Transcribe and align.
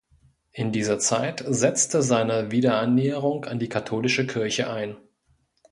In 0.51 0.71
dieser 0.71 0.97
Zeit 0.97 1.43
setzte 1.47 2.01
seine 2.01 2.49
Wiederannäherung 2.49 3.45
an 3.45 3.59
die 3.59 3.69
katholische 3.69 4.25
Kirche 4.25 4.67
ein. 4.67 4.97